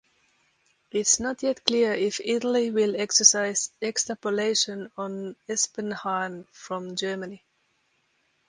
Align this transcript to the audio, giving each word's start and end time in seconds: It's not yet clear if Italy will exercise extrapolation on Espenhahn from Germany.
It's 0.89 1.19
not 1.19 1.43
yet 1.43 1.63
clear 1.63 1.93
if 1.93 2.19
Italy 2.25 2.71
will 2.71 2.99
exercise 2.99 3.69
extrapolation 3.83 4.91
on 4.97 5.35
Espenhahn 5.47 6.47
from 6.51 6.95
Germany. 6.95 7.43